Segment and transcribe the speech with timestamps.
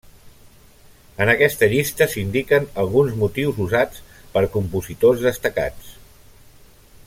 [1.25, 4.01] En aquesta llista s'indiquen alguns motius usats
[4.37, 5.93] per compositors destacats.